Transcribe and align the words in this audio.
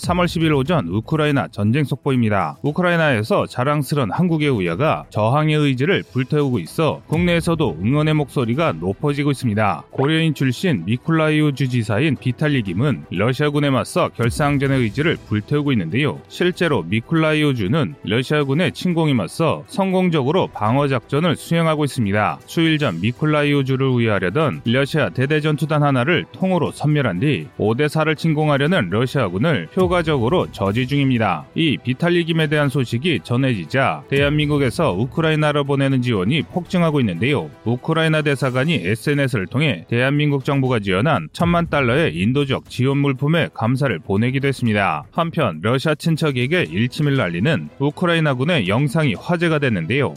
3월 0.00 0.24
10일 0.24 0.56
오전 0.56 0.88
우크라이나 0.88 1.48
전쟁 1.48 1.84
속보입니다. 1.84 2.56
우크라이나에서 2.62 3.46
자랑스런 3.46 4.10
한국의 4.10 4.48
후예가 4.48 5.04
저항의 5.10 5.56
의지를 5.56 6.02
불태우고 6.10 6.58
있어 6.60 7.02
국내에서도 7.06 7.78
응원의 7.82 8.14
목소리가 8.14 8.72
높아지고 8.72 9.30
있습니다. 9.30 9.84
고려인 9.90 10.34
출신 10.34 10.84
미콜라이우 10.86 11.52
주지사인 11.52 12.16
비탈리 12.16 12.62
김은 12.62 13.04
러시아군에 13.10 13.68
맞서 13.70 14.08
결사항전의 14.08 14.80
의지를 14.80 15.18
불태우고 15.28 15.72
있는데요. 15.72 16.18
실제로 16.28 16.82
미콜라이우 16.82 17.54
주는 17.54 17.94
러시아군의 18.02 18.72
침공에 18.72 19.12
맞서 19.12 19.64
성공적으로 19.66 20.46
방어 20.48 20.88
작전을 20.88 21.36
수행하고 21.36 21.84
있습니다. 21.84 22.40
수일 22.46 22.78
전 22.78 23.00
미콜라이우 23.00 23.64
주를 23.64 23.90
위하려던 23.98 24.62
러시아 24.64 25.10
대대전투단 25.10 25.82
하나를 25.82 26.24
통으로 26.32 26.72
섬멸한 26.72 27.20
뒤 27.20 27.48
오데사를 27.58 28.16
침공하려는 28.16 28.88
러시아군을 28.90 29.68
효과적으로 29.90 30.46
저지 30.52 30.86
중입니다. 30.86 31.46
이 31.56 31.76
비탈리 31.76 32.24
김에 32.24 32.46
대한 32.46 32.68
소식이 32.68 33.20
전해지자 33.24 34.04
대한민국에서 34.08 34.92
우크라이나로 34.92 35.64
보내는 35.64 36.00
지원이 36.00 36.42
폭증하고 36.42 37.00
있는데요. 37.00 37.50
우크라이나 37.64 38.22
대사관이 38.22 38.74
SNS를 38.74 39.48
통해 39.48 39.84
대한민국 39.88 40.44
정부가 40.44 40.78
지원한 40.78 41.28
천만 41.32 41.68
달러의 41.68 42.14
인도적 42.16 42.70
지원 42.70 42.98
물품에 42.98 43.48
감사를 43.52 43.98
보내기도 43.98 44.46
했습니다. 44.46 45.04
한편 45.10 45.58
러시아 45.60 45.96
친척에게 45.96 46.62
일침을 46.70 47.16
날리는 47.16 47.68
우크라이나군의 47.80 48.68
영상이 48.68 49.14
화제가 49.14 49.58
됐는데요. 49.58 50.14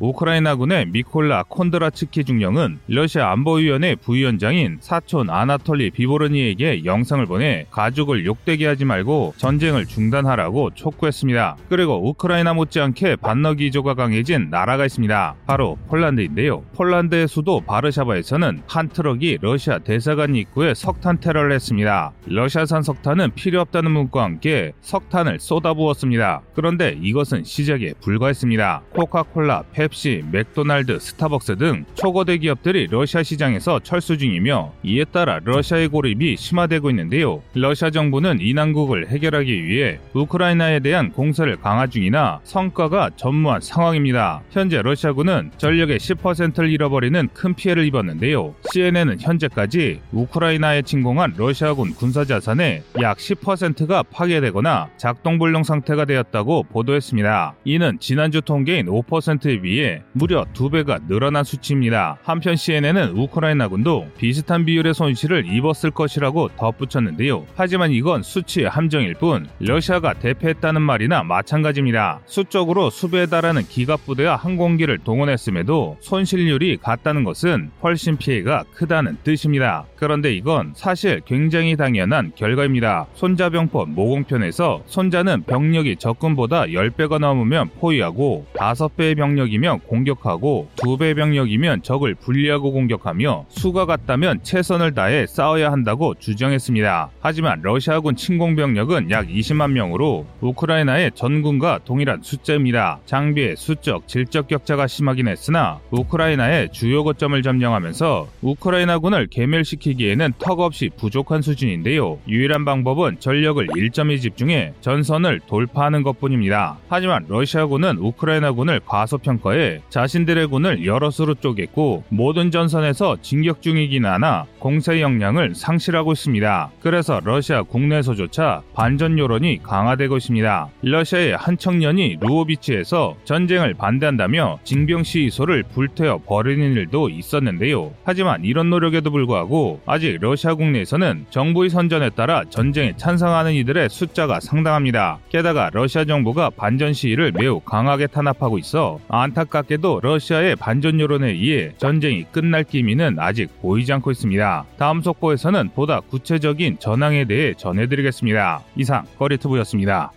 우크라이나군의 0.00 0.86
미콜라 0.86 1.44
콘드라츠키 1.48 2.24
중령은 2.24 2.78
러시아 2.88 3.30
안보위원회 3.32 3.96
부위원장인 3.96 4.78
사촌 4.80 5.28
아나톨리 5.28 5.90
비보르니에게 5.90 6.86
영상을 6.86 7.24
보내 7.26 7.66
가족을 7.70 8.24
욕되게 8.24 8.66
하지 8.66 8.86
말고 8.86 9.34
전쟁을 9.36 9.86
중단하라고 9.86 10.70
촉구했습니다. 10.74 11.58
그리고 11.68 12.08
우크라이나 12.08 12.54
못지않게 12.54 13.16
반러 13.16 13.54
기조가 13.54 13.94
강해진 13.94 14.48
나라가 14.50 14.86
있습니다. 14.86 15.34
바로 15.46 15.76
폴란드인데요. 15.88 16.62
폴란드의 16.74 17.28
수도 17.28 17.60
바르샤바에서는 17.60 18.62
한 18.66 18.88
트럭이 18.88 19.38
러시아 19.42 19.78
대사관 19.78 20.34
입구에 20.34 20.72
석탄 20.74 21.20
테러를 21.20 21.52
했습니다. 21.52 22.12
러시아산 22.26 22.82
석탄은 22.82 23.32
필요 23.34 23.60
없다는 23.60 23.90
문구와 23.90 24.24
함께 24.24 24.72
석탄을 24.80 25.40
쏟아부었습니다. 25.40 26.40
그런데 26.54 26.98
이것은 27.02 27.44
시작에 27.44 27.92
불과했습니다. 28.00 28.82
코카콜라, 28.94 29.64
페 29.72 29.89
펩시, 29.90 30.24
맥도날드, 30.30 30.98
스타벅스 30.98 31.56
등 31.56 31.84
초거대 31.94 32.38
기업들이 32.38 32.86
러시아 32.90 33.22
시장에서 33.22 33.80
철수 33.80 34.16
중이며 34.16 34.72
이에 34.82 35.04
따라 35.04 35.40
러시아의 35.44 35.88
고립이 35.88 36.36
심화되고 36.36 36.90
있는데요. 36.90 37.42
러시아 37.54 37.90
정부는 37.90 38.38
이 38.40 38.54
난국을 38.54 39.08
해결하기 39.08 39.64
위해 39.64 39.98
우크라이나에 40.14 40.80
대한 40.80 41.12
공세를 41.12 41.56
강화 41.56 41.86
중이나 41.86 42.40
성과가 42.44 43.10
전무한 43.16 43.60
상황입니다. 43.60 44.42
현재 44.50 44.80
러시아군은 44.80 45.50
전력의 45.58 45.98
10%를 45.98 46.70
잃어버리는 46.70 47.28
큰 47.34 47.54
피해를 47.54 47.84
입었는데요. 47.84 48.54
CNN은 48.72 49.20
현재까지 49.20 50.00
우크라이나에 50.12 50.82
침공한 50.82 51.34
러시아군 51.36 51.94
군사 51.94 52.24
자산의 52.24 52.82
약 53.02 53.18
10%가 53.18 54.02
파괴되거나 54.04 54.90
작동불능 54.96 55.64
상태가 55.64 56.04
되었다고 56.04 56.64
보도했습니다. 56.64 57.54
이는 57.64 57.98
지난주 58.00 58.40
통계인 58.40 58.86
5%에 58.86 59.60
비해 59.60 59.79
비해 59.80 60.02
무려 60.12 60.44
두배가 60.52 60.98
늘어난 61.08 61.42
수치입니다. 61.42 62.18
한편 62.22 62.54
CNN은 62.54 63.16
우크라이나군도 63.16 64.08
비슷한 64.18 64.66
비율의 64.66 64.92
손실을 64.92 65.46
입었을 65.46 65.90
것이라고 65.90 66.50
덧붙였는데요. 66.56 67.46
하지만 67.56 67.90
이건 67.90 68.22
수치의 68.22 68.68
함정일 68.68 69.14
뿐 69.14 69.48
러시아가 69.58 70.12
대패했다는 70.12 70.82
말이나 70.82 71.22
마찬가지입니다. 71.22 72.20
수적으로 72.26 72.90
수배에 72.90 73.26
달하는 73.26 73.62
기갑 73.62 74.04
부대와 74.04 74.36
항공기를 74.36 74.98
동원했음에도 74.98 75.96
손실률이 76.00 76.76
같다는 76.76 77.24
것은 77.24 77.70
훨씬 77.82 78.18
피해가 78.18 78.64
크다는 78.74 79.16
뜻입니다. 79.24 79.86
그런데 79.96 80.34
이건 80.34 80.72
사실 80.76 81.22
굉장히 81.24 81.76
당연한 81.76 82.32
결과입니다. 82.34 83.06
손자병법 83.14 83.90
모공편에서 83.90 84.82
손자는 84.86 85.44
병력이 85.44 85.96
적군보다 85.96 86.64
10배가 86.64 87.18
넘으면 87.18 87.70
포위하고 87.80 88.46
5배의 88.54 89.16
병력이면 89.16 89.69
병력이면 89.70 89.78
공격하고 89.80 90.68
두 90.76 90.96
배 91.00 91.14
병력이면 91.14 91.82
적을 91.82 92.14
분리하고 92.14 92.72
공격하며 92.72 93.46
수가 93.48 93.86
같다면 93.86 94.40
최선을 94.42 94.92
다해 94.92 95.26
싸워야 95.26 95.70
한다고 95.72 96.14
주장했습니다. 96.14 97.10
하지만 97.20 97.60
러시아군 97.62 98.16
침공 98.16 98.56
병력은 98.56 99.10
약 99.10 99.28
20만 99.28 99.70
명으로 99.72 100.26
우크라이나의 100.40 101.12
전군과 101.14 101.80
동일한 101.84 102.20
숫자입니다. 102.22 102.98
장비의 103.06 103.56
수적, 103.56 104.08
질적 104.08 104.48
격차가 104.48 104.86
심하긴 104.86 105.28
했으나 105.28 105.78
우크라이나의 105.90 106.70
주요 106.72 107.04
거점을 107.04 107.40
점령하면서 107.40 108.28
우크라이나군을 108.42 109.28
괴멸시키기에는 109.28 110.32
턱없이 110.38 110.90
부족한 110.98 111.40
수준인데요. 111.42 112.18
유일한 112.28 112.64
방법은 112.64 113.20
전력을 113.20 113.66
일점에 113.76 114.16
집중해 114.18 114.74
전선을 114.80 115.40
돌파하는 115.46 116.02
것뿐입니다. 116.02 116.78
하지만 116.88 117.24
러시아군은 117.28 117.96
우크라이나군을 117.98 118.80
과소평가해 118.84 119.59
대해 119.60 119.80
자신들의 119.90 120.46
군을 120.46 120.86
여러 120.86 121.10
수로 121.10 121.34
쪼갰고 121.34 122.04
모든 122.08 122.50
전선에서 122.50 123.18
진격 123.20 123.60
중이긴 123.60 124.06
하나 124.06 124.46
공세 124.58 125.02
역량을 125.02 125.54
상실하고 125.54 126.12
있습니다. 126.12 126.70
그래서 126.80 127.20
러시아 127.22 127.62
국내에서조차 127.62 128.62
반전 128.74 129.18
여론이 129.18 129.62
강화되고 129.62 130.16
있습니다. 130.16 130.68
러시아의 130.82 131.36
한 131.36 131.58
청년이 131.58 132.16
루오비치에서 132.20 133.16
전쟁을 133.24 133.74
반대한다며 133.74 134.58
징병 134.64 135.02
시위소를 135.02 135.64
불태워 135.74 136.22
버리는 136.26 136.72
일도 136.72 137.10
있었는데요. 137.10 137.92
하지만 138.04 138.42
이런 138.44 138.70
노력에도 138.70 139.10
불구하고 139.10 139.80
아직 139.84 140.16
러시아 140.20 140.54
국내에서는 140.54 141.26
정부의 141.28 141.68
선전에 141.68 142.10
따라 142.10 142.44
전쟁에 142.48 142.94
찬성하는 142.96 143.52
이들의 143.52 143.90
숫자가 143.90 144.40
상당합니다. 144.40 145.18
게다가 145.28 145.70
러시아 145.74 146.06
정부가 146.06 146.48
반전 146.50 146.94
시위를 146.94 147.32
매우 147.32 147.60
강하게 147.60 148.06
탄압하고 148.06 148.58
있어 148.58 148.98
안타 149.08 149.44
안타깝게도 149.50 150.00
러시아의 150.02 150.56
반전 150.56 150.98
여론에 151.00 151.32
의해 151.32 151.72
전쟁이 151.76 152.24
끝날 152.32 152.64
기미는 152.64 153.18
아직 153.18 153.50
보이지 153.60 153.92
않고 153.92 154.10
있습니다. 154.12 154.64
다음 154.78 155.02
속보에서는 155.02 155.70
보다 155.74 156.00
구체적인 156.00 156.78
전황에 156.78 157.24
대해 157.24 157.52
전해드리겠습니다. 157.54 158.62
이상 158.76 159.04
꺼리투브였습니다. 159.18 160.12